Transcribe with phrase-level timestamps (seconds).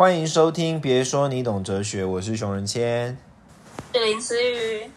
[0.00, 3.18] 欢迎收听，别说你懂哲学，我是熊仁谦。
[3.92, 4.90] 是林思雨，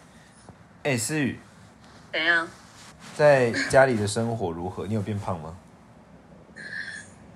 [0.84, 1.38] 哎，思雨，
[2.14, 2.48] 怎样？
[3.14, 4.88] 在家里的生活如何？
[4.88, 5.58] 你有变胖吗？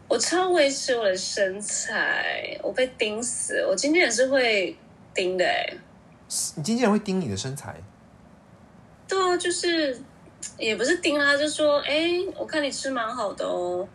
[0.07, 3.55] 我超维持我的身材，我被盯死。
[3.69, 4.73] 我今天也是会
[5.13, 5.73] 盯的哎、
[6.55, 7.75] 你经纪人会盯你的身材？
[9.09, 9.99] 对啊，就是
[10.57, 13.85] 也不是盯啊，就说哎、我看你吃蛮好的哦，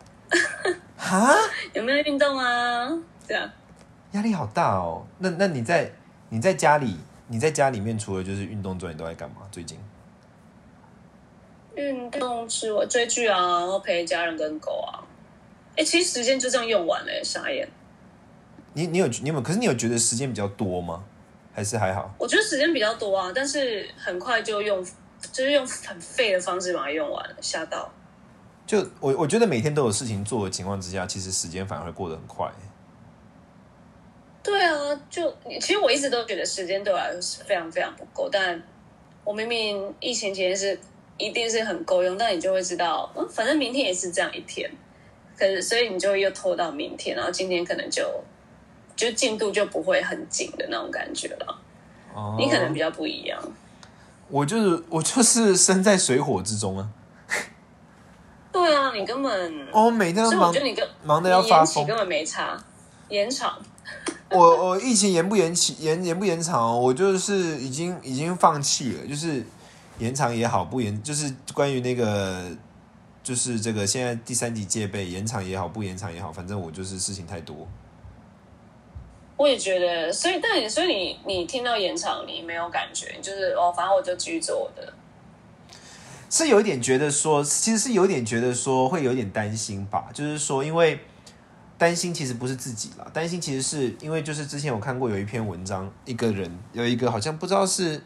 [0.95, 1.35] 哈，
[1.73, 2.87] 有没有运动啊？
[3.27, 3.49] 这样。
[4.13, 5.05] 压力好大哦。
[5.19, 5.91] 那那你在
[6.29, 6.97] 你在家里
[7.27, 9.47] 你在家里面除了就是运动之外，你都在干嘛？
[9.51, 9.77] 最近？
[11.75, 15.03] 运动吃我追剧啊，然后陪家人跟狗啊。
[15.75, 17.67] 哎、其实时间就这样用完了、傻眼。
[18.73, 19.41] 你你有你有没有？
[19.41, 21.03] 可是你有觉得时间比较多吗？
[21.51, 22.13] 还是还好？
[22.19, 24.83] 我觉得时间比较多啊，但是很快就用，
[25.31, 27.91] 就是用很废的方式把它用完了，吓到。
[28.65, 32.51] 就我我觉得每天都有事情做的情况之下，其实时间反而会过得很快。
[34.43, 38.61] 对啊，就其实我一直都觉得时间对我来说是非常非常不够，但
[39.23, 40.77] 我明明疫情期间是
[41.17, 44.69] 一定是很够用，但你就会知道，嗯，反正明天也是这样一天，
[45.37, 48.03] 可是所以你就又拖到明天，然后今天可能就
[48.97, 51.59] 就进度就不会很紧的那种感觉了。
[52.13, 53.41] 哦你可能比较不一样，
[54.27, 56.89] 我就是我就是身在水火之中啊！
[58.51, 62.61] 对啊，你根本，哦，每天都所以我忙觉得你跟忙的要你发疯根本没差，
[63.09, 63.57] 延长。
[64.31, 69.45] 我我疫情延不延期延延不延长哦，我就是已经已经放弃了，就是
[69.99, 72.49] 延长也好，不延就是关于那个
[73.21, 77.67] 就是这个现在第三级戒备延长也好，不延长也好，反正我就是事情太多。
[79.35, 84.93] 我也觉得，所以但你所以你你听到延长，你没有感觉，就是哦，反正我就继续做我的。
[86.29, 90.99] 是有一点觉得说，其实是有一点觉得说会有点担心吧，就是说因为
[91.83, 98.01] 担心其实不是自己啦，担心其实是因为就是之前我看过有一篇文章，一个人有一个好像不知道是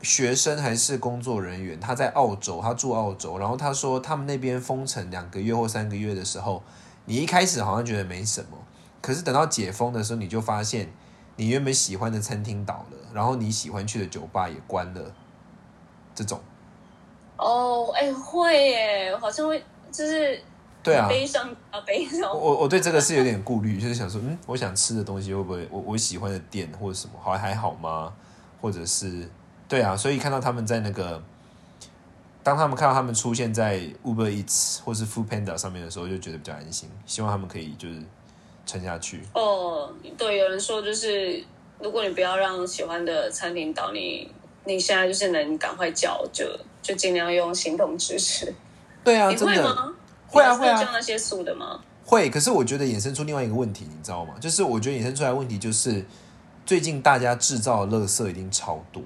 [0.00, 6.62] 学生还是工作人员，他在澳洲，他住澳洲，然后他说他们那边封城两个月或三个月的时候，
[7.06, 8.56] 你一开始好像觉得没什么，
[9.02, 10.88] 可是等到解封的时候，你就发现
[11.34, 15.12] 你原本喜欢的餐厅倒了，然后你喜欢去的酒吧也关了，
[16.14, 16.40] 这种。
[17.38, 20.40] 哦，哎，会耶，好像会，就是
[20.88, 22.30] 对啊，悲伤啊，悲伤。
[22.30, 28.12] 我我对这个是有点顾虑，就是想说，嗯，我想吃的东西会不会我我喜欢的店或者什么，好还好吗？
[28.60, 29.28] 或者是
[29.68, 31.22] 对啊，所以看到他们在那个，
[32.42, 38.02] 当他们看到他们出现在 Uber Eats 或是 Food Panda 上面的时候，就觉得比较安心，希望他们可以就是
[38.66, 39.22] 撑下去。
[39.34, 41.44] 哦，对，有人说就是，
[41.78, 44.30] 如果你不要让喜欢的餐厅倒，你
[44.64, 46.44] 你现在就是能赶快叫，就
[46.82, 48.52] 就尽量用行动支持。
[49.04, 49.94] 对啊，你真的
[50.28, 51.80] 会啊会啊那些素的吗？
[52.04, 54.34] 会，可是我觉得衍生出另外一个问题，你知道吗？
[54.40, 56.06] 就是我觉得衍生出来的问题就是，
[56.64, 59.02] 最近大家制造的垃圾一定超多，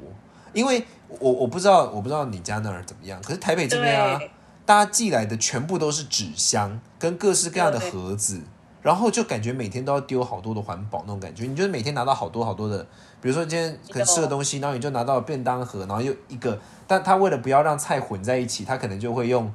[0.53, 4.21] 因为我我不知道我不知道你家那儿怎么样，可是台北这边啊，
[4.65, 8.41] 大家寄来的全部都是纸箱跟各式各样的盒子，
[8.83, 12.87] 然后就感觉每天都要丢好多的环保那种感觉，你就是每天拿到好多好多的，
[13.21, 16.57] 比如说今天可能吃的东西，然后你就拿到便当盒，然后又一个，
[16.87, 19.53] 但他为了不要让菜混在一起，他可能就会用。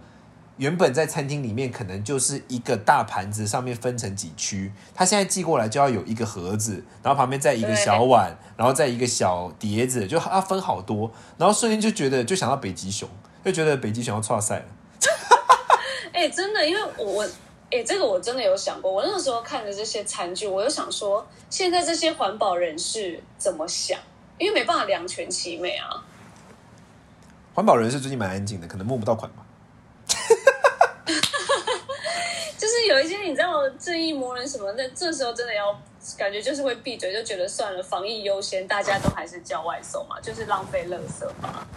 [0.57, 4.71] 原本在餐厅里面可能就是一个大盘子，上面分成几区。
[4.93, 11.11] 他现在寄过来就要有一个盒子，然后旁边再一个小碗，然后再一个小碟子，就要分好多。
[11.37, 13.07] 然后瞬间就觉得就想到北极熊，
[13.45, 14.65] 就觉得北极熊要错赛了。
[16.11, 17.29] 哎、真的，因为我我
[17.69, 18.91] 哎、这个我真的有想过。
[18.91, 23.99] 我那个时候看的这些餐具，我有想说，现在这些环保人士怎么想？
[24.39, 26.03] 因为没办法两全其美啊。
[27.53, 29.43] 环保人士最近蛮安静的，可能摸不到款吧。
[32.87, 35.77] 就是有一些你知道正义魔人什么的，这时候真的要
[36.17, 41.67] 感觉就是会闭嘴，就觉得算了，防疫优先，大家都还是叫外送嘛，就是浪费垃圾嘛。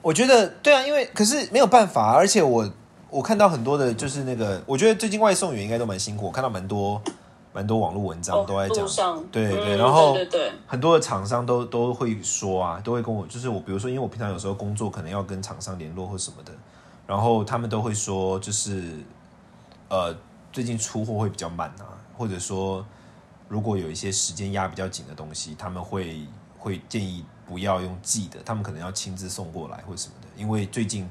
[0.00, 2.70] 我觉得对啊，因为可是没有办法，而且我
[3.10, 7.02] 我看到很多的，就是那个，我觉得最近外送员应该都蛮辛苦，我看到蛮多
[7.52, 16.52] 蛮多网络文章都在讲对对嗯然后对对对，很多的厂商都都会说啊，都会跟我，就是我比如说，因为我平常有时候工作可能要跟厂商联络或什么的，
[17.08, 18.84] 然后他们都会说，就是
[19.88, 20.16] 呃
[20.52, 22.86] 最近出货会比较慢啊，或者说
[23.48, 26.26] 如果有一些时间压比较紧的东西，他们会
[26.58, 31.08] 会建议不要用寄的，他们可能要亲自送过来或什么的，因为最近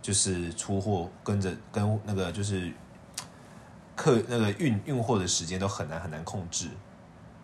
[0.00, 2.72] 就是出货跟着跟那个就是
[3.94, 6.68] 客那个运运货的时间都很难很难控制，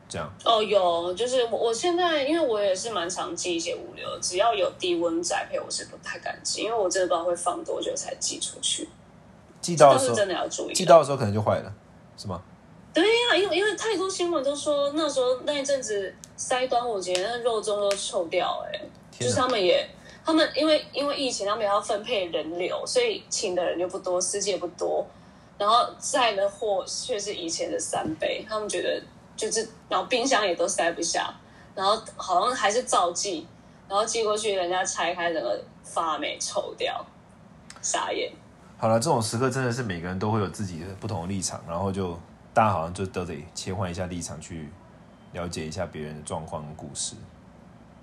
[0.09, 0.33] 这样。
[0.45, 8.89] 哦，有，就是我我现在，因为我也是蛮常寄一些物流，只要有低温宅配，我是不太敢寄，因为我真的不知道会放多久才寄出去，
[9.65, 10.75] 寄到的时候真的要注意。
[10.75, 11.73] 寄到的时候可能就坏了，
[12.19, 12.43] 是吗？
[12.93, 18.81] 对呀、因为因为太多新闻都说那时候那一阵子塞端午节，那肉粽都臭掉、哎，
[19.11, 19.89] 就是他们也
[20.25, 25.05] 他们因为因为疫情，他们也要分配人流，所以请的人就不多，司机也不多，
[25.59, 29.03] 然后载的货却是以前的三倍，他们觉得
[29.37, 31.35] 就是，然后冰箱也都塞不下，
[31.75, 33.45] 然后好像还是照寄，
[33.89, 37.05] 然后寄过去，人家拆开整个发霉臭掉，
[37.83, 38.33] 傻眼。
[38.77, 42.19] 好了，这种时刻真的是每个人都会有自己的不同的立场，然后就
[42.53, 44.69] 大家好像就都得切换一下立场，去
[45.33, 47.17] 了解一下别人的状况跟故事。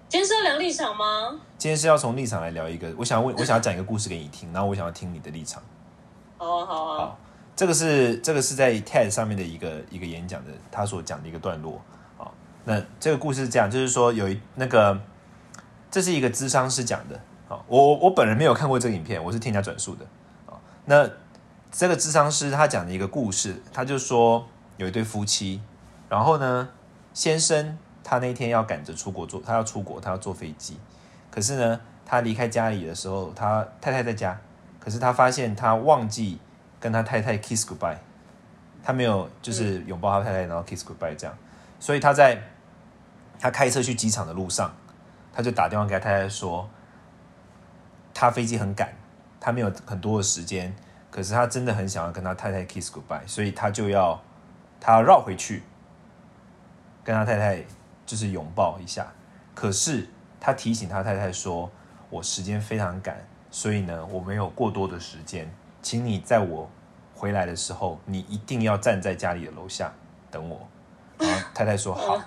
[0.09, 1.39] 今天是要聊立场吗？
[1.57, 5.61] 今天是要从立场来聊一个，我想要问，我想要讲一个故事给你听，然后我想要听你的立场。
[6.37, 6.97] 好啊，好啊。
[6.97, 7.19] 好，
[7.55, 11.79] 这个是这个是在 TED 上面的一个一个演讲的，他所讲的一个段落。
[12.17, 12.33] 好，
[12.65, 14.99] 那这个故事是这样，就是说有一那个，
[15.91, 17.19] 这是一个智商师讲的。
[17.47, 20.05] 好，我我我本人没有看过这个影片，我是听人家转述的。
[20.81, 21.09] 好，那
[21.71, 24.47] 这个智商师他讲的一个故事，他就说
[24.77, 25.61] 有一对夫妻，
[26.09, 26.69] 然后呢，
[27.13, 30.77] 先生他那天要赶着出国坐，他要出国，他要坐飞机，
[31.29, 34.39] 可是呢，他离开家里的时候，他太太在家，
[34.79, 36.39] 可是他发现他忘记
[36.79, 37.97] 跟他太太 kiss goodbye，
[38.83, 41.37] 他没有就是拥抱他太太，然后 kiss goodbye 这样，
[41.79, 42.41] 所以他在
[43.39, 44.73] 他开车去机场的路上，
[45.33, 46.69] 他就打电话给他太太说，
[48.13, 48.93] 他飞机很赶，
[49.41, 50.73] 他没有很多的时间，
[51.09, 54.21] 可是他真的很想要跟他太太 kiss goodbye，所以他就要
[54.79, 55.63] 他要绕回去
[57.03, 57.61] 跟他太太
[58.05, 59.11] 就是拥抱一下，
[59.53, 60.07] 可是
[60.39, 61.69] 他提醒他太太说，
[62.09, 63.17] 我时间非常赶，
[63.49, 65.51] 所以呢我没有过多的时间，
[65.81, 66.69] 请你在我
[67.15, 69.91] 回来的时候，你一定要站在家里的楼下
[70.29, 70.67] 等我。
[71.17, 72.19] 然后太太说好，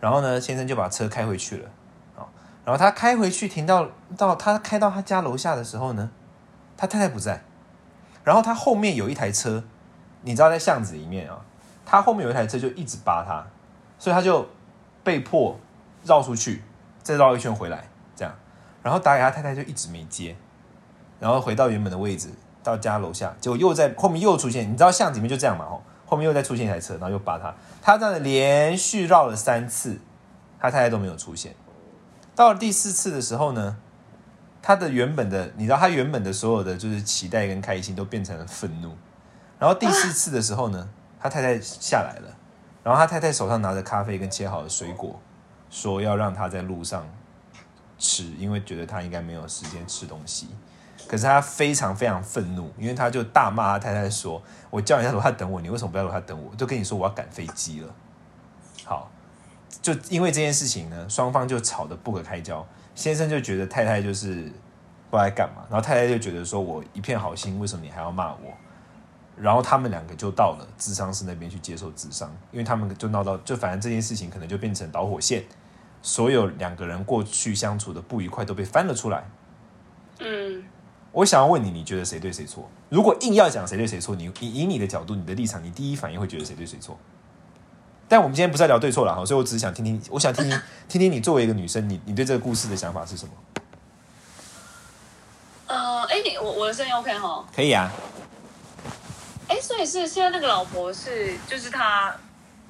[0.00, 1.70] 然后呢先生就把车开回去了。
[2.14, 2.28] 好，
[2.64, 6.10] 然后他开回去停到到他开到他家楼下的时候呢，
[6.76, 7.42] 他太太不在，
[8.24, 9.64] 然后他后面有一台车，
[10.22, 11.40] 你知道在巷子里面啊，
[11.84, 13.46] 他后面有一台车就一直扒他，
[13.98, 14.46] 所以他就
[15.02, 15.58] 被迫
[16.04, 16.62] 绕出去，
[17.02, 18.34] 再绕一圈回来，这样，
[18.82, 20.36] 然后打给他太太就一直没接，
[21.20, 22.28] 然后回到原本的位置，
[22.62, 30.00] 到家楼下，结果又在后面又出现，你知道巷子里面就这样嘛，吼，后面又再出现一台车，然后又扒他，他这样连续绕了三次，
[30.58, 31.54] 他太太都没有出现，
[32.34, 33.76] 到了第四次的时候呢，
[34.66, 38.96] 他的原本的，你知道他原本的所有的就是期待跟开心都变成了愤怒，
[39.58, 40.88] 然后第四次的时候呢，
[41.20, 42.34] 他太太下来了，
[42.82, 45.20] 然后他太太手上拿着咖啡跟切好的水果，
[45.68, 47.06] 说要让他在路上
[47.98, 50.48] 吃，因为觉得他应该没有时间吃东西。
[51.06, 56.56] 可是他非常非常愤怒，因为他就大骂他太太说：“我叫你在楼下等我，你为什么不在楼下等我？
[56.56, 57.94] 就跟你说我要赶飞机了。”
[58.86, 59.10] 好，
[59.82, 62.66] 就因为这件事情呢，双方就吵得不可开交。
[62.94, 68.52] 先生就觉得太太就是不知道在干嘛，然后太太就觉得说我一片好心，为什么你还要骂我？
[69.36, 75.42] 然后他们两个就到了智商室那边去接受智商，因为他们就闹到，就反正这件事情可能就变成导火线，
[76.02, 79.24] 所有两个人过去相处的不愉快都被翻了出来。
[80.20, 80.62] 嗯，
[81.10, 82.70] 我想要问你，你觉得谁对谁错？
[82.88, 86.96] 如果硬要讲谁对谁错，你以以你的角度、你的立场，你第一反应会觉得谁对谁错？
[88.08, 93.32] 但我们今天不是在聊对错了哈，所以我只是想听听，我想听听 听听你作为一个女生，你你对这个故事的想法是什么？
[95.66, 97.44] 呃，哎，你我我的声音 OK 哈？
[97.54, 97.90] 可以啊，
[99.48, 102.14] 哎，所以是现在那个老婆是就是她，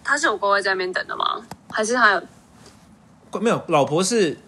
[0.05, 1.45] 她是有乖乖在那边等的吗？
[1.71, 2.23] 还是她有？
[3.41, 4.39] 没有，老婆是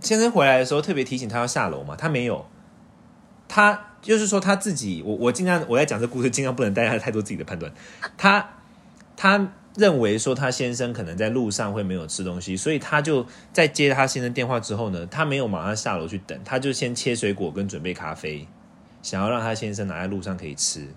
[0.00, 2.46] 先生回来的时候特别提醒他要下楼嘛，他没有，
[3.48, 7.72] 他就是说他自己，我我尽量我在讲这故事，尽量不能带他太多自己的判断，
[8.16, 8.48] 他
[9.16, 18.48] 他认为说他先生可能在路上会没有吃东西，所以他就在接他先生电话之后呢，他没有马上下楼去等，他就先切水果跟准备咖啡，
[19.02, 20.88] 想要让他先生拿在路上可以吃。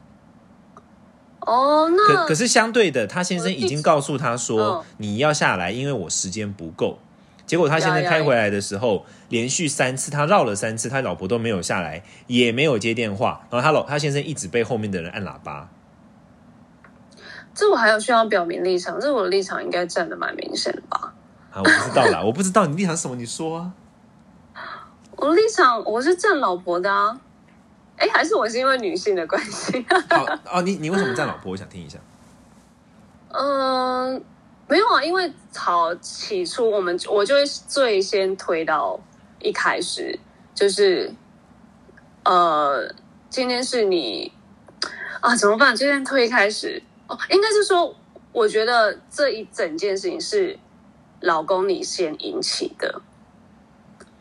[1.42, 7.00] 哦，那可可是相对的，他先生已经告诉他说嗯你要下来，因为我时间不够。
[7.46, 15.70] 结果他先生呀呀开回来的时候，连续三次他绕了三次，他老婆都没有下来，也没有接电话，然后他老他先生一直被后面的人按喇叭。
[17.60, 21.14] 这我还有需要表明立场，这我的立场应该站的蛮明显的吧？
[21.52, 23.74] 啊，我不知道啦，我不知道你立场是什么，你说啊。
[25.18, 27.20] 我的立场我是站老婆的啊。
[27.98, 29.86] 哎，还是我是因为女性的关系？
[30.10, 31.52] 好哦，你你为什么站老婆？
[31.52, 32.00] 我想听一下。
[33.28, 34.24] 嗯，
[34.70, 38.98] 没有啊，因为好起初我们我就会最先推到
[39.42, 40.18] 一开始，
[40.56, 41.14] 就是
[42.24, 42.90] 呃，
[43.30, 44.32] 今天是你
[45.20, 45.76] 啊，怎么办？
[45.76, 47.94] 今天推一开始哦，应该是说，
[48.32, 50.58] 我觉得这一整件事情是
[51.20, 53.02] 老公你先引起的，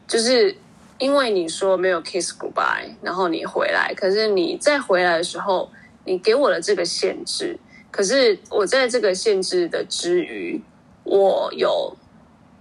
[0.07, 0.57] 就是
[0.99, 5.71] 因为你说没有 kiss goodbye，然后你回来，可是你再回来的时候，
[6.05, 7.59] 你给我的这个限制。
[7.91, 10.61] 可是我在这个限制的之余，
[11.05, 11.97] 我有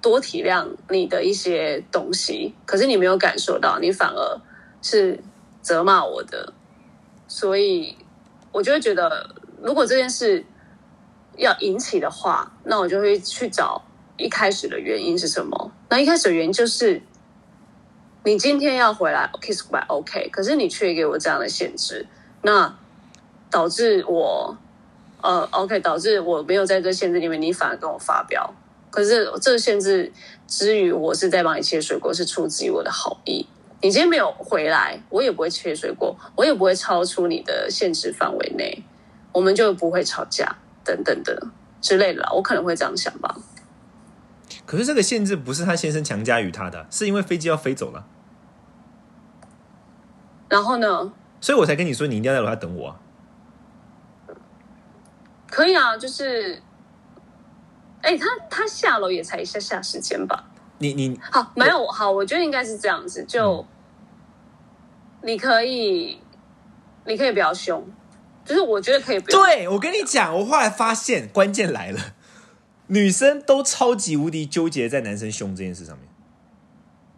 [0.01, 4.41] 多体谅你的一些东西，可是你没有感受到，你反而
[4.81, 5.19] 是
[5.61, 6.53] 责骂我的，
[7.27, 7.97] 所以
[8.51, 9.29] 我就会觉得，
[9.61, 10.45] 如果这件事
[11.37, 13.81] 要引起的话，那我就会去找
[14.17, 15.71] 一开始的原因是什么。
[15.89, 17.01] 那一开始的原因就是，
[18.23, 22.07] 你今天要回来 kiss goodbye OK，可是你却给我这样的限制，
[22.41, 22.77] 那
[23.49, 24.57] 导致我
[25.21, 28.53] 呃 OK，导致我没有在这限制里面，你反而跟我发飙。
[28.89, 30.11] 可是这个限制
[30.47, 33.45] 之余，我是在帮你切水果，是出自于我的好意。
[33.81, 38.83] 你今天没有回来，我也不会切水果，我也不会超出你的限制范围内，
[39.37, 41.47] 我们就不会吵架等等的
[41.79, 42.31] 之类的啦。
[42.33, 43.35] 我可能会这样想吧。
[44.65, 48.03] 可是这个限制不是他先生强加于他的，是因为飞机要飞走了，
[50.49, 52.99] 然后呢，所以我才跟你说你一定要在楼下等我啊。
[55.49, 56.61] 可以啊，就是，
[58.01, 60.45] 哎，他他下楼也才一下下时间吧？
[60.79, 63.65] 你你好，没有好，我觉得应该是这样子，就、
[65.21, 66.19] 你可以，
[67.05, 67.85] 你可以不要凶，
[68.47, 69.43] 就是我觉得可以不用。
[69.43, 71.99] 对我跟你讲，我后来发现关键来了，
[72.87, 76.07] 女生都超级无敌纠结在男生凶这件事上面，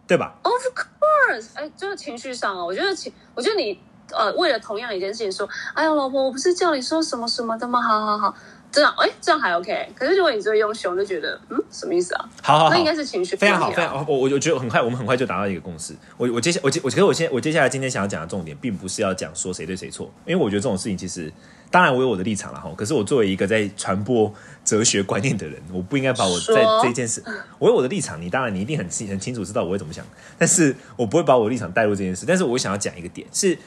[0.06, 3.80] 对吧？Of course，哎，就是情绪上啊，我觉得情，我觉得你
[4.12, 7.80] 呃，为了同样一件事情说，哎呀，老婆，我不是叫你说什么什么的吗？
[7.80, 8.34] 好好好，
[8.72, 9.88] 这样，哎，这样还 OK。
[9.94, 12.24] 可是如果你只会用凶，就觉得，嗯，什么意思啊？
[12.42, 14.04] 好好好，那应该是情绪非常好，非常好。
[14.08, 15.94] 我我我觉得很快，我们很快就达到一个共识。
[16.16, 21.32] 我我接下我接我可是我现我接下来今天想要讲的重点，并不是要讲说谁对谁错，因为我觉得这种事情其实，
[21.70, 22.72] 当然我有我的立场了哈。
[22.76, 24.32] 可是我作为一个在传播
[24.64, 27.22] 哲学观念的人，我不应该把我在这件事，
[27.58, 30.04] 我有我的立场，你当然你一定很清很清楚知道我会怎么想，
[30.38, 32.24] 但是我不会把我的立场带入这件事。
[32.26, 33.58] 但是我想要讲一个点是。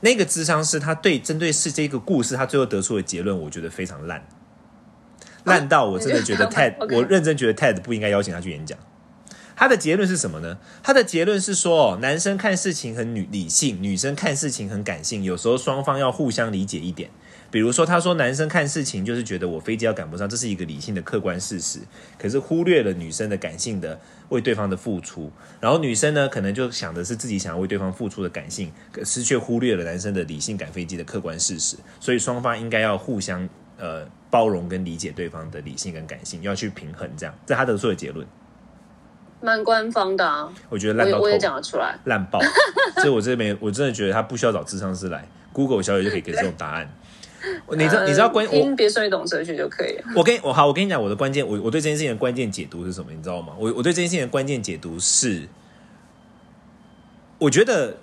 [0.00, 4.24] 那个智商是他对针对是这个故事，他最后得出的结论，我觉得非常烂，
[5.44, 8.78] 烂到我真的觉得 Ted，我认真觉得 Ted 不应该邀请他去演讲。
[9.56, 10.58] 他的结论是什么呢？
[10.84, 17.10] 他的结论是说，哦男生看事情很女理性，女生看事情很感性，有时候双方要互相理解一点。
[17.50, 21.80] 比如说，他说男生看事情就是觉得我飞机要赶不上，这是一个理性的客观事实，
[22.18, 38.26] 可是忽略了女生的感性的为对方的付出，然后女生呢可能就想的是自己想要为对方付出的感性，可是却忽略了男生的理性赶飞机的客观事实，所以双方应该要互相呃包容跟理解对方的理性跟感性，要去平衡这样，这他得出的结论。
[39.40, 41.38] 蛮官方的啊，我觉得烂到我也。
[41.38, 41.96] 讲得出来。
[42.04, 42.40] 烂爆，
[42.96, 46.92] 所以我这边我真的觉得他不需要找智商师来，Google 小姐就可以给这种答案。
[47.70, 50.04] 你知道你知道关我别说你懂哲学就可以了。
[50.16, 53.12] 我跟我好，我跟你讲我的关键，我我对这件事情的关键解读是什么？
[53.12, 53.54] 你知道吗？
[53.56, 55.46] 我我对这件事情的关键解读是，
[57.38, 57.96] 我觉得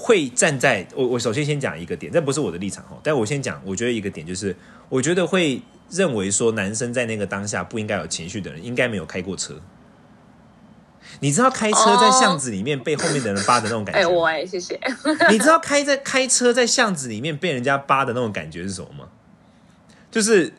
[0.00, 4.54] 会站在我我首先先讲一个点，这不是我的立场哈，但我先讲，我觉得一个点就是，
[4.88, 9.60] 我觉得会认为说男生在那个当下不应该有情绪的人，应该没有开过车。
[11.18, 14.10] 你知道开车在巷子里面被后面的人扒的那种感觉哎、吗？
[14.10, 14.78] 我哎、谢谢。
[15.30, 19.08] 你知道开在开车在巷子里面被人家扒的那种感觉是什么吗？
[20.12, 20.54] 就是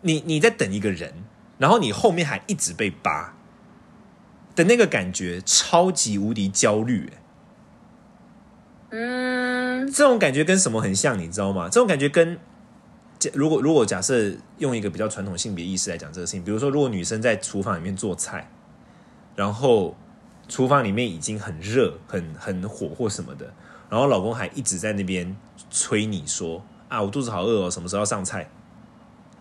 [0.00, 1.14] 你你在等一个人，
[1.58, 3.36] 然后你后面还一直被扒
[4.56, 7.18] 的那个感觉，超级无敌焦虑、欸
[8.90, 11.68] 嗯，这种感觉跟什么很像，你知道吗？
[11.68, 12.38] 这种感觉跟
[13.18, 18.50] 假如果如果假设用一个比较传统性别意识来讲这个事情，比如说如果女生在厨房里面做菜，
[19.34, 19.96] 然后
[20.48, 23.52] 厨房里面已经很热、很很火或什么的，
[23.90, 25.36] 然后老公还一直在那边
[25.70, 28.48] 催你说啊，我肚子好饿哦，什么时候要上菜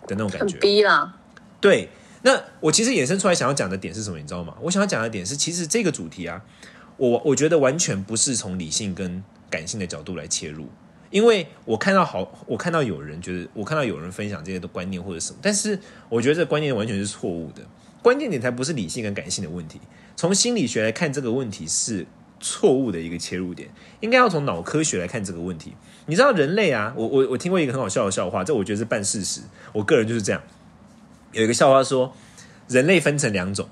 [0.08, 0.58] 的那种感很觉。
[0.58, 1.18] 逼啦。
[1.62, 1.90] 对，
[2.24, 4.56] 那我其实衍生出来想要讲的点是什么，你知道吗？
[4.62, 6.42] 我想要讲的点是，其实这个主题啊，
[6.98, 10.68] 我我觉得完全不是从理性跟感性的角度来切入，
[11.10, 17.62] 因为我看到好，我看到有人觉得，我看到有人分享这些的观念或者什么，但是我觉得这观念完全是错误的，
[18.02, 19.80] 关键点才不是理性跟感性的问题，
[20.16, 22.06] 从心理学来看这个问题是
[22.40, 23.70] 错误的一个切入点，
[24.02, 25.74] 应该要从脑科学来看这个问题。
[26.08, 29.42] 你知道人类啊，我我我听过一个很好笑的笑话，这我觉得是半事实，
[29.74, 30.42] 我个人就是这样。
[31.32, 32.14] 有一个笑话说，
[32.68, 33.68] 人类分成两种，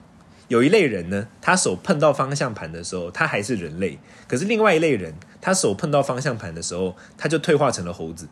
[0.48, 8.30] 有一类人呢，他手碰到方向盘的时候，他还是人类；可是另外一类人，他手碰到方向盘的时候，他就退化成了猴子。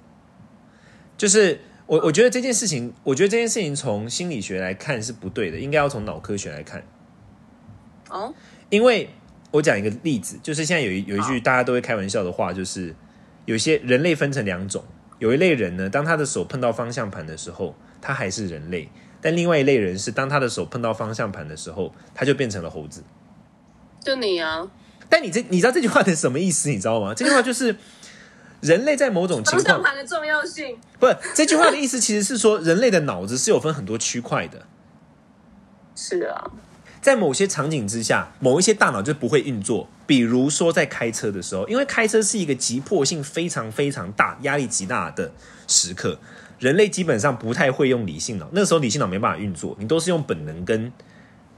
[1.17, 6.81] 就是我，我觉得这件事情，我觉得这件事情从心理学来看是不对的，应该要从脑科学来看。
[8.09, 8.33] 哦，
[8.69, 9.09] 因为
[9.51, 12.95] 我讲一个例子，就是现在有一有一句大家都会开玩笑的话，就是
[13.43, 14.81] 有些人类分成两种，
[15.19, 18.87] 有一类人呢，当他的手碰到方向盘的时候，他还是人类；
[19.19, 23.03] 但另外一类人是，当他的手碰到方向盘的时候，他就变成了猴子。
[23.99, 24.67] 就你啊，
[25.11, 26.69] 但你这你知道这句话的什么意思？
[26.69, 27.13] 你知道吗？
[27.15, 27.75] 这句话就是
[28.61, 30.77] 人类在某种情况，盘的重要性。
[30.99, 34.65] 不是这句话的意思，其实是说人类的脑子是有分很多区块的。
[35.95, 36.49] 是啊，
[37.01, 39.89] 在某些场景之下，某一些大脑就不会运作。
[40.07, 45.31] 比如说在开车的时候，因为开车是一个急迫性非常非常大、压力极大的
[45.67, 46.19] 时刻，
[46.59, 48.47] 人类基本上不太会用理性脑。
[48.51, 50.91] 那个时候理性脑没办法运作，你都是用本能跟，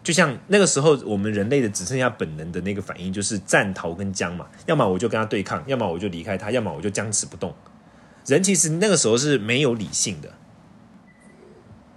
[0.04, 4.46] 就像那个时候我们人类的只剩下本能的那个反应，就是战、逃跟僵嘛。
[4.66, 7.56] 要么我就跟他对抗，要么我就离开他，要么我就僵持不动。
[8.26, 10.34] 人其实那个时候是没有理性的。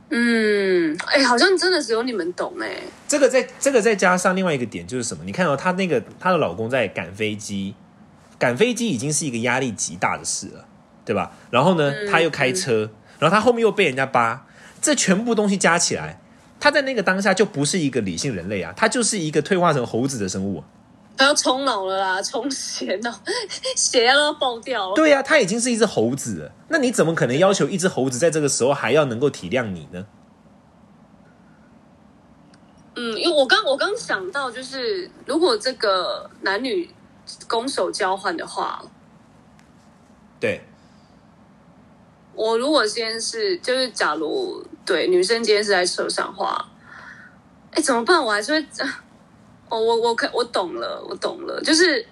[0.09, 5.25] 嗯，哎、好像真的只有你们懂哎、这个再这个再加上另外一个点就是什么？
[5.25, 7.75] 你看到、她那个她的老公在赶飞机，
[8.39, 10.65] 赶飞机已经是一个压力极大的事了，
[11.05, 11.33] 对吧？
[11.51, 14.47] 然后呢，他又开车，然后他后面又被人家扒，
[14.81, 16.21] 这全部东西加起来，
[16.59, 20.65] 他在那个当下就不是一个理性人类啊，他就是一个退化成猴子的生物啊。
[21.19, 23.11] 他要冲脑了啦， 冲血脑，
[23.75, 24.95] 血要要爆掉了。
[24.95, 30.07] 对呀、他已经是一只猴子了，那你怎么可能要求一只猴子在这个时候还要能够体谅你呢？
[32.97, 36.91] 嗯，因为我刚我刚想到，就是如果这个男女
[37.47, 38.83] 攻守交换的话，
[40.39, 40.63] 对，
[42.35, 46.65] 我如果今天是就是假如对女生今天是在车上的话，
[47.73, 48.23] 哎，怎么办？
[48.23, 49.05] 我还是会，啊
[49.69, 52.07] 哦，我我可我懂了，我懂了，就是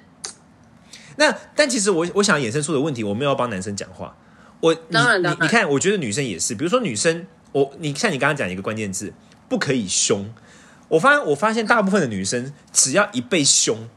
[1.17, 4.17] 那但其实我我想衍生出的问题，我没有要帮男生讲话。
[4.61, 9.13] 我当然当然你看，我觉得女生也是，比如说女生，我你像你刚刚讲一个关键字，
[9.49, 10.29] 不可以凶。
[10.89, 13.89] 我发现我发现大部分的女生只要一被凶，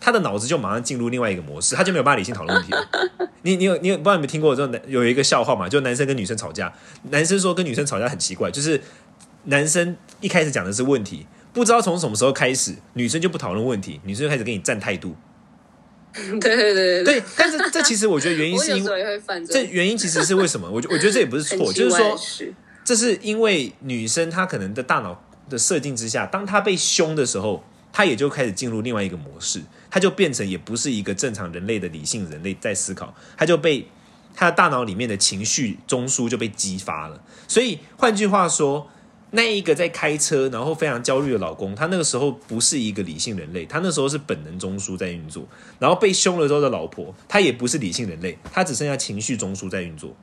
[0.00, 2.88] 她的脑子就马上进入另外一个模式，他就没有办法理性讨论问题了。
[3.42, 5.68] 你你有你有不知道你们听过这种男有一个笑话嘛？
[5.68, 6.72] 就男生跟女生吵架，
[7.10, 8.80] 男生说跟女生吵架很奇怪，就是
[9.44, 15.14] 男生一开始讲的是问题，不知道从什么时候开始，女生就不讨论问题，女生就开始跟你站态度。
[16.12, 20.68] 对对对对，但是这其实我觉得原因是因为 这原因其实是为什么？
[20.68, 22.18] 我觉我觉得这也不是错，就是说
[22.84, 33.86] 这是因为女生她可能的大脑的设定之下，当她被凶的时候，她也就开始进入另外一个模式，他就变成也不是一个正常人类的理性人类在思考，他就被
[34.34, 37.22] 他的大脑里面的情绪中枢就被激发了。
[37.48, 38.88] 所以换句话说，
[39.32, 45.46] 那一个在开车然后非常焦虑的老公，他那个时候不是一个理性人类，他那时候是本能中枢在运作，
[45.78, 50.16] 然后被凶了之后的老婆，她也不是理性人类，她只剩下情绪中枢在运作。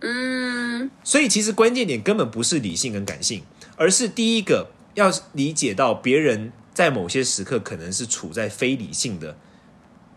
[0.00, 3.42] 嗯，所以其实关键点根本不是理性跟感性，
[3.76, 9.36] 而是第一个要理解到别人在某些时刻可能是处在非理性的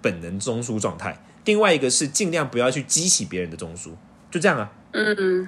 [0.01, 3.91] 本能中枢状态，另外一个是尽量不要去激起别人的中枢，
[4.31, 4.71] 就这样啊。
[4.93, 5.47] 嗯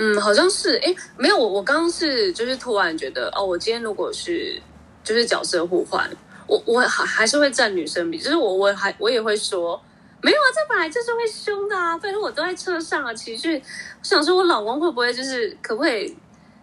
[0.00, 4.60] 嗯，好像是哎，没有我我刚刚是就是突然觉得哦，我今天如果是
[5.02, 6.08] 就是角色互换，
[6.46, 9.80] 我我还还是会站女生比，就是我我还我也会说
[10.22, 13.62] 没有啊，这本来就是会凶的啊，反正我都在车上啊，情绪，我
[14.04, 16.16] 想说我老公会不会就是可不可以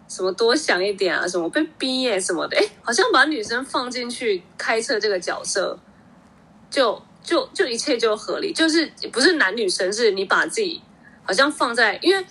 [0.08, 5.78] 什么多想一点啊，什么被逼耶、什么的，哎，好像把女生放进去开车这个角色，
[6.70, 10.80] 就就就一切就合理，就是不是男女生，是你把自己
[11.24, 12.24] 好像放在，因为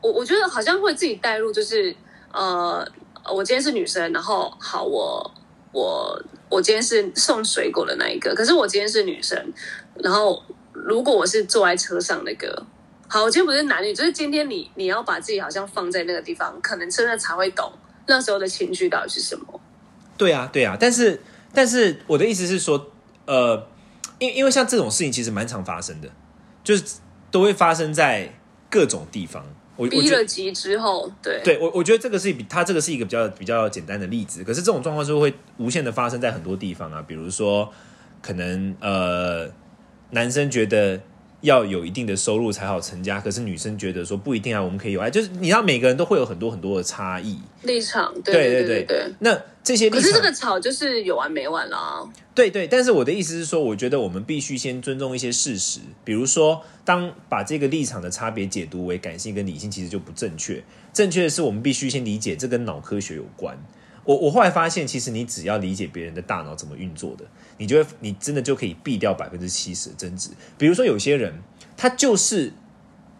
[0.00, 1.94] 我我觉得好像会自己带入，就是
[2.32, 2.86] 呃，
[3.32, 5.34] 我今天是女生，然后好，我
[5.72, 9.52] 我我今天是送水果的那一个，可是我今天是女生，
[9.94, 12.66] 然后如果我是坐在车上那个，
[13.12, 17.70] 好，我今天不是男女，就是今天你你要把自己好像放在那个地方，可能真的才会懂
[18.06, 19.60] 那时候的情绪到底是什么。
[20.16, 21.20] 对啊，对啊，但是
[21.52, 22.90] 但是我的意思是说，
[23.26, 23.68] 呃，
[24.18, 26.08] 因因为像这种事情其实蛮常发生的，
[26.64, 26.82] 就是
[27.30, 28.32] 都会发生在
[28.70, 29.44] 各种地方。
[29.76, 37.70] 我我逼了急之后，对对我，我觉得这个是比他这个是一个比较比较简单的例子，可是这种状况是会无限的发生在很多地方啊，比如说
[38.22, 39.50] 可能呃
[40.12, 40.98] 男生觉得
[41.42, 49.12] 要有一定的收入才好成家，可是女生觉得说不一定啊，我们可以有爱，就是你知道每个人都会有很多很多的差异，立场，对对对对对。
[49.20, 52.02] 那这些立场可是这个吵就是有完没完啦。
[52.34, 60.62] 对对，但是我的意思是说，我觉得我们必须先尊重一些事实，比如说，当把这个立场的差别解读为感性跟理性，其实就不正确。
[60.94, 63.58] 正确的是，我们必须先理解这跟脑科学有关。
[64.04, 67.24] 我我后来发现，其实你只要理解别人的大脑怎么运作的，
[67.58, 70.30] 你就会，你真的就可以避掉百分之七十的争执。
[70.58, 71.42] 比如说，有些人
[71.76, 72.52] 他就是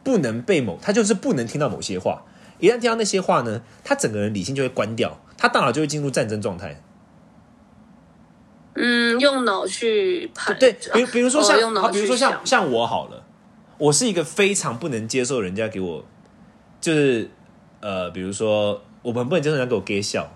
[0.03, 2.25] 不能被某，他就是不能听到某些话，
[2.59, 6.83] 一旦听到那些话呢，他整个人理性就会关掉，他大脑就会进入战争状态。
[8.75, 13.25] 嗯，用脑去判对，比如比如说像，哦用脑，比如说像像我好了，
[13.79, 16.05] 我是一个非常不能接受人家给我，
[16.81, 17.31] 就是
[17.81, 20.33] 呃，比如说我们不能接受人家给我给笑，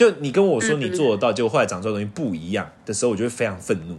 [0.00, 3.98] 就你跟我说你做得到，结果后来长出来的东西不一样的时候，我就会非常愤怒。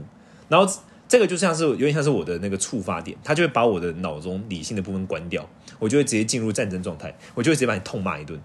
[0.49, 0.67] 然后
[1.07, 8.41] 这个就像是有点像是我的那个触发点，它就会把我的脑中理性的部分关掉，我就会直接进入战争状态，我就会直接把你痛骂一顿，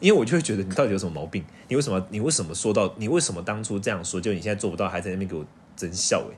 [0.00, 1.44] 因为我就会觉得你到底有什么毛病？
[1.68, 5.44] 你为什么你为什么说到你为什么当初这样说，就你现在做不到，还在那边给我
[5.76, 6.34] 真笑诶、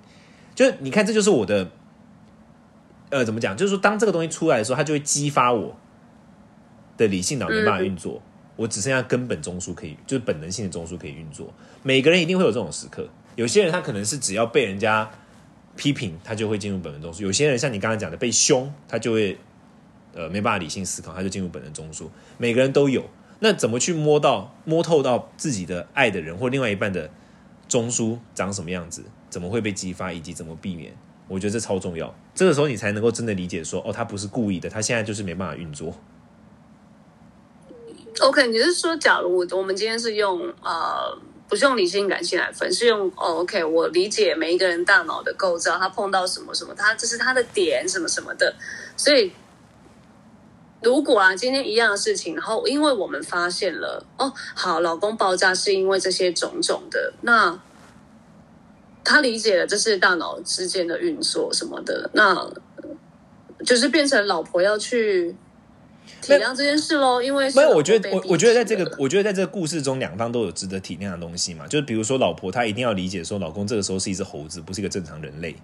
[0.56, 1.70] 就是你看，这就是我的，
[3.10, 3.56] 呃，怎么讲？
[3.56, 5.76] 就是说，当这个东西出来的时候，它就会激发我
[6.96, 8.20] 的理性脑没办法运作，
[8.56, 11.52] 我只剩下根本中枢可以，就是本能性的中枢可以运作。
[11.82, 15.10] 每个人一定会有这种时刻，有些人他可能是只要被人家
[15.76, 19.38] 批评，他就会进入本能中枢；有些人像你刚刚讲的被凶，他就会
[20.14, 22.08] 呃没办法理性思考，他就进入本能中枢。
[22.38, 23.04] 每个人都有，
[23.40, 27.10] 那怎么去摸到摸透到自己的爱的人或另外一半的
[27.68, 29.04] 中枢长什么样子？
[29.28, 30.94] 怎么会被激发，以及怎么避免？
[31.28, 32.14] 我觉得这超重要。
[32.34, 35.94] 这个时候你才能够真的理解说，哦，他不是故意的，他现在就是没办法运作。
[38.20, 41.16] OK，你是说，假如我我们今天是用呃，
[41.48, 48.54] 不是用理性感性来分，是用哦，OK，我理解每一个人大脑的构造，他碰到什么什么，他这是他的点什么什么的，
[48.96, 49.32] 所以
[50.80, 57.60] 如果啊，今天一样的事情，然后因为我们发现了，哦，好，老公爆炸是因为这些种种的，那
[59.04, 62.50] 他理解了这是大脑之间的运作什么的，那
[63.64, 65.36] 就是变成老婆要去。
[66.22, 71.66] 体谅这件事喽，因为没有，我觉得我我觉得在这个，我觉得在这个故事中，两方都有值得体谅的东西嘛。
[71.66, 75.54] 就是比如说，老婆她一定要理解说，老公这个时候是一只猴子，不是一个正常人类。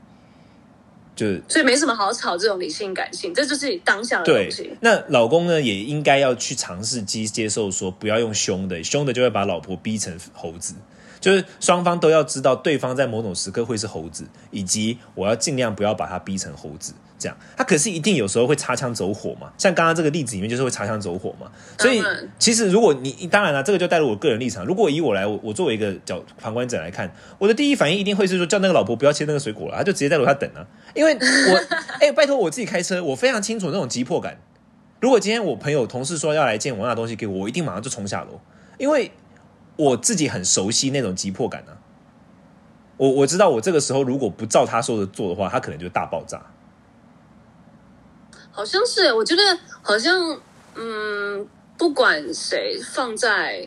[1.14, 10.74] 就是所以没什么好吵这种理性感性，这就是当下的对东西。，那老公呢也应该要去尝试接接受说，不要用凶的，凶的就会把老婆逼成猴子。
[11.22, 16.92] 就是双方都要知道对方在某种时刻会是猴子，以及我要尽量不要把他逼成猴子。
[17.18, 21.46] 这样，他可是一定有时候会擦枪走火嘛，像刚刚这个例子里面就是会擦枪走火嘛。
[21.78, 22.02] 所以
[22.37, 24.66] 其实如果你当然了，这个就带入我个人立场。
[24.66, 30.66] 如果以我来，我我作为一个角旁观者来看，我的第一反应一定会是说叫那个老婆不要切那个水果了，他就直接在楼下等啊。
[30.96, 31.61] 因为我
[32.04, 34.37] 哎、拜托我自己开车，我非常清楚那种急迫感。
[34.98, 38.40] 如果今天我朋友同事说要来见我拿东西给我，我一定马上就冲下楼，
[38.78, 39.12] 因为
[39.76, 41.78] 我自己很熟悉那种急迫感啊。
[42.96, 46.40] 我我知道我这个时候如果不照他说的做的话，他可能就大爆炸。
[48.52, 49.42] 好像是，我觉得
[49.80, 50.38] 好像，
[50.74, 53.66] 嗯，不管谁放在，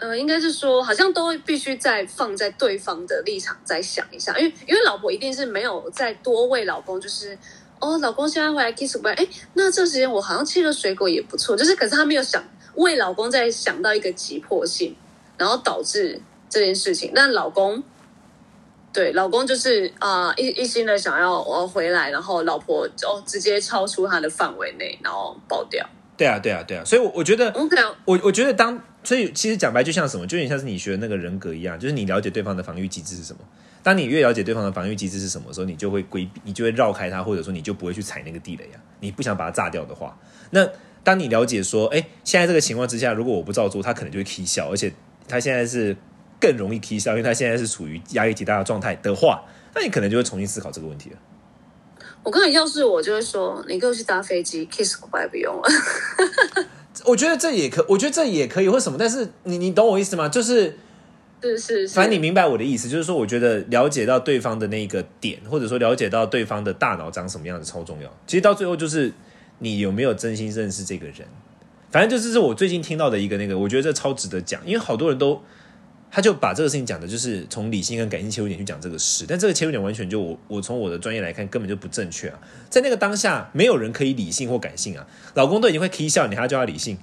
[0.00, 7.38] 呃，应该是说，好像都必须再放在对方的立场再想一下，因为因为老婆一定是没有再多为老公，就是
[7.78, 12.42] 哦，老公现在回来 kiss 我，哎，那这时间我好像切个水果也不错，就是可是他没有想
[12.76, 14.94] 为老公在想到一个急迫性，
[15.36, 17.82] 然后导致这件事情，但老公。
[18.92, 25.86] 对，老公就是啊、一一心的想要我要回来，然后老婆哦直接超出他的范围内，然后爆掉。
[26.16, 27.52] 对啊，对啊，对啊，所以我，我觉得
[28.06, 33.40] 我我觉得当所以其实讲白就像什么，就有点像是你学的那个人格一样，就是你了解对方的防御机制是什么。
[33.82, 38.80] 当你越了解对方的防御机制是什么时候，你就会规避，你就会绕开他，或者说你就不会去踩那个地雷啊。
[39.00, 40.66] 你不想把它炸掉的话，那
[41.06, 44.92] 当你了解说，哎，现在这个情况之下，如果我不照做，他可能就会 k 笑，而且
[45.28, 45.96] 他现在是
[46.40, 51.16] 更容易 k 笑，因为他现在是处于压力极大的状态的话，那你可能就会重新思考这个问题了。
[52.24, 55.68] 我刚才要是我就会说，你跟我去搭飞机，kiss goodbye 不用了。
[57.04, 60.28] 我觉得这也可，我觉得这也可以，或什么，但是你你懂我意思吗？
[60.28, 60.76] 就是。
[61.42, 68.10] 是是是，反正你明白我的意思，就是说，我觉得了解到对方的那个点，或者说了解到对方的大脑长什么样子超重要。
[68.26, 69.12] 其实到最后就是
[69.58, 71.26] 你有没有真心认识这个人。
[71.90, 75.42] 反正就是我最近听到的一个那个，我觉得这超值得讲，因为好多人都
[76.10, 82.38] 他就把这个事情讲的，就是从理性跟感性切入点去讲这个事，但这个切入点完全就我我从我的专业来看根本就不正确啊！
[82.68, 85.06] 在那个当下，没有人可以理性或感性啊。
[85.34, 86.98] 老公都已经会 k 笑，你还要叫他理性？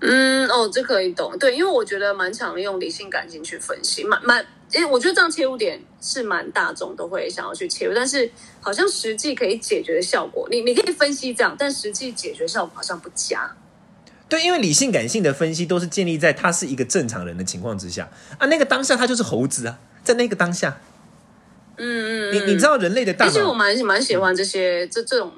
[0.00, 1.36] 嗯哦，这可以懂。
[1.38, 8.30] 对，因为我觉得蛮常用理性感情去分析，蛮蛮，因为我觉得这样切入点是蛮大众都会想要去切入，但是
[8.60, 13.56] 好像实际可以解决的效果，你你可以分析这样，但实际解决效果好像不佳。
[14.28, 20.80] 对，因为理性感性的分析都是建立在他是一个正常人的情况之下啊，那个当下他就是猴子啊，在那个当下，
[21.76, 25.32] 嗯嗯，你你知道人类的大而且我脑蛮蛮喜欢这些这这种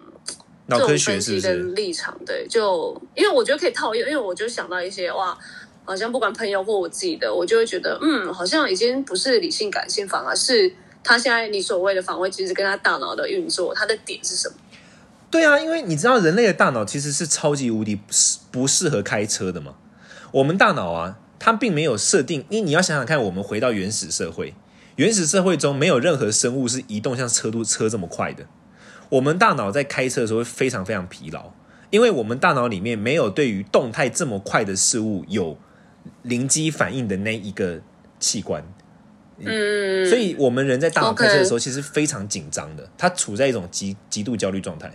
[0.67, 1.63] 脑科这种分析学是不是？
[1.65, 5.39] 跟立场对，就因为我觉得可以套用，因为我就想到一些哇，
[5.85, 14.55] 好像不管朋友或我自己的，我就会觉得嗯，好像已经不是理性感性，反而是他现在你所谓的防卫机制跟他大脑的运作，他的点是什么？
[15.31, 19.75] 对啊，因为你知道人类的大脑其实是超级无敌不适不适合开车的嘛。
[20.31, 24.55] 我们大脑啊，它并没有设定，因为你要想想看，我们回到原始社会，
[24.97, 28.47] 原始社会中没有任何生物是移动像车都车这么快的。
[29.09, 31.53] 我们大脑在开车的时候会非常非常疲劳，
[31.91, 35.59] 因为我们大脑里面没有对于动态这么快的事物有
[36.23, 37.81] 灵机反应的那一个
[38.19, 38.65] 器官。
[39.39, 44.93] 嗯，所以我们人在大脑开车的时候，其实非常紧张的，他处在一种极极度焦虑状态。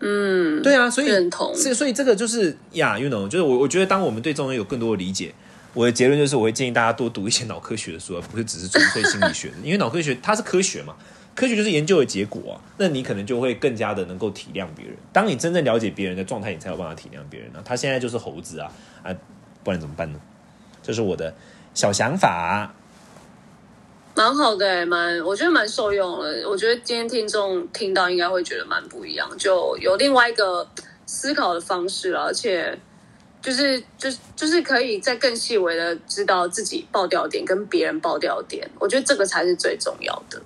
[0.00, 5.32] 嗯，对啊，所以认同是所以这个就是呀、y o u know，就是我我觉得当我们对这种人有更多的理解，
[5.72, 10.94] 我的结论就是我会建议大家多读一些脑科学的书，而不是只是纯粹心理学的， 因为脑科学它是科学嘛。
[11.34, 14.94] 科学就是研究的结果啊，那你可能就会更加的能够体谅别人。
[15.12, 17.62] 当你真正了解别人的状态，你才有办法体谅别人啊。
[17.64, 18.70] 他现在就是猴子啊
[19.02, 19.12] 啊，
[19.64, 20.20] 不然怎么办呢？
[20.82, 21.34] 这是我的
[21.72, 22.70] 小想法。
[24.14, 26.48] 蛮好的、欸，蛮我觉得蛮受用了。
[26.48, 30.64] 我觉得今天听众听到应该会觉得蛮不一样，就有另外一个
[31.04, 32.78] 思考的方式了，而且
[33.42, 40.40] 就是就是就是可以再更细微的知道自己爆掉点跟别人爆掉点，我觉得这个才是最重要的。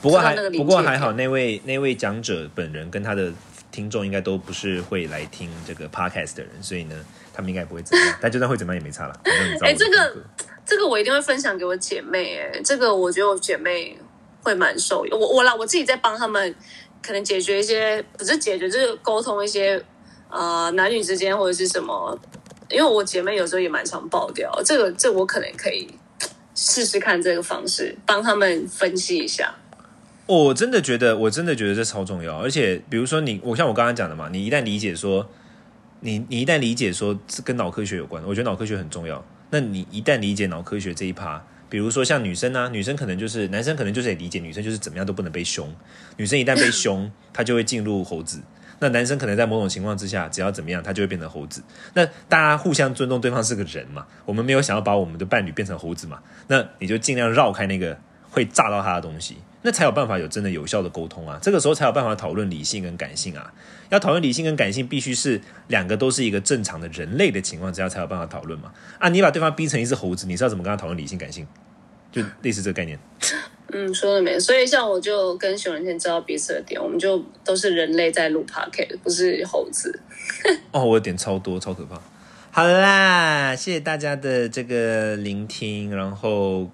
[0.00, 0.20] 不过
[0.56, 3.32] 不过还好，那位那位讲者本人跟他的
[3.70, 6.96] 听众应该都不是会来听这个 podcast 的人，所以呢，
[7.32, 8.18] 他们应该不会怎么样。
[8.20, 9.20] 但就算会怎么样也没差了。
[9.62, 10.16] 哎这个
[10.64, 13.98] 这个我一定会分享给我姐妹、哎，这个我觉得我姐妹
[14.42, 15.18] 会蛮受用。
[15.18, 16.54] 我我啦，我自己在帮他们
[17.02, 19.82] 可能解决一些，不是解决，就是沟通一些
[20.30, 22.18] 呃男女之间或者是什么。
[22.70, 25.86] 因为我姐妹有时候也蛮常爆掉，这个这我可能可以
[26.54, 29.54] 试试看这个方式，帮他们分析一下。
[30.24, 32.38] 哦我真的觉得，我真的觉得这超重要。
[32.38, 35.28] 而且，比如说你，我像我刚刚讲的嘛，你一旦理解说，
[36.02, 39.24] 你你一旦理解说这跟脑科学有关，我觉得脑科学很重要。
[39.50, 45.72] 那你一旦理解脑科学这一趴，比如说像女生啊，女生可能就是男生可能就是也理解女生就是怎么样都不能被凶，
[46.16, 48.42] 女生一旦被凶，她就会进入猴子。
[48.80, 51.62] 那男生可能在某种情况之下，只要怎么样，他就会变成猴子。
[51.94, 57.96] 那大家互相尊重对方是个人嘛，我们没有想要把我们的伴侣变成猴子嘛，那你就尽量绕开那个
[58.28, 61.38] 会炸到他的东西，那才有办法有真的有效的沟通啊。
[61.40, 63.52] 这个时候才有办法讨论理性跟感性啊。
[63.90, 68.72] 要讨论理性跟感性，必须是两个都是一个正常的人类的情况之下才有办法讨论嘛。
[68.98, 71.46] 啊，你把对方逼成一只猴子，你是要怎么跟他讨论理性感性？
[72.10, 72.98] 就类似这个概念。
[73.72, 74.38] 嗯，说的没。
[74.38, 79.98] 所以像我就跟熊仁谦知道彼此的点，我们就都是人类在录 p o c a s t 不是猴子。
[80.72, 82.00] 哦，我的点超多，超可怕。
[82.50, 85.94] 好啦，谢谢大家的这个聆听。
[85.94, 86.70] 然后，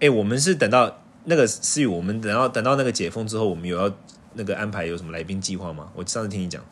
[0.00, 3.92] 哎，我们是等到那个思雨，我们等到等到那个解封之后，我们有要
[4.34, 5.90] 那个安排有什么来宾计划吗？
[5.94, 6.62] 我上次听你讲，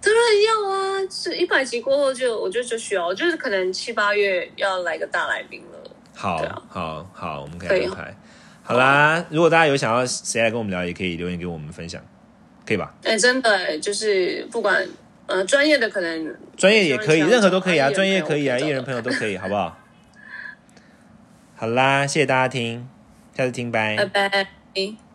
[0.00, 0.86] 当然要啊！
[1.10, 5.90] 是一百集过后就，我觉得就需要，就是可能七八月要来个大来宾了。
[6.14, 8.16] 好，啊好，好，我们可可以以安排。
[8.62, 12.02] 好啦，如果大家有想要谁来跟我们聊，也可以留言给我们分享，
[12.66, 12.94] 可以吧？
[13.04, 14.86] 哎、真的、哎就是不管
[15.26, 19.78] 呃专业的可能专业也可以，任何都可以啊，专业可以啊，艺人朋友都可以，好不好？
[21.54, 22.88] 好啦，谢谢大家听，
[23.36, 25.05] 下次听，拜拜拜。